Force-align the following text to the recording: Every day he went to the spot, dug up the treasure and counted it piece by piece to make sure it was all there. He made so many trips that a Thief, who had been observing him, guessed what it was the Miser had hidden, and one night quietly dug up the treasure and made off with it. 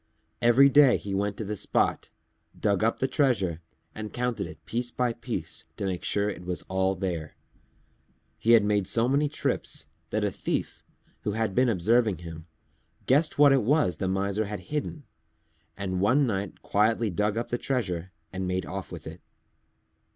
Every 0.41 0.67
day 0.67 0.97
he 0.97 1.13
went 1.13 1.37
to 1.37 1.45
the 1.45 1.55
spot, 1.55 2.09
dug 2.59 2.83
up 2.83 2.97
the 2.97 3.07
treasure 3.07 3.61
and 3.93 4.11
counted 4.11 4.47
it 4.47 4.65
piece 4.65 4.89
by 4.89 5.13
piece 5.13 5.65
to 5.77 5.85
make 5.85 6.03
sure 6.03 6.27
it 6.27 6.43
was 6.43 6.63
all 6.63 6.95
there. 6.95 7.35
He 8.39 8.59
made 8.61 8.87
so 8.87 9.07
many 9.07 9.29
trips 9.29 9.85
that 10.09 10.23
a 10.25 10.31
Thief, 10.31 10.81
who 11.21 11.33
had 11.33 11.53
been 11.53 11.69
observing 11.69 12.17
him, 12.17 12.47
guessed 13.05 13.37
what 13.37 13.51
it 13.53 13.61
was 13.61 13.97
the 13.97 14.07
Miser 14.07 14.45
had 14.45 14.61
hidden, 14.73 15.03
and 15.77 16.01
one 16.01 16.25
night 16.25 16.63
quietly 16.63 17.11
dug 17.11 17.37
up 17.37 17.49
the 17.49 17.59
treasure 17.59 18.11
and 18.33 18.47
made 18.47 18.65
off 18.65 18.91
with 18.91 19.05
it. 19.05 19.21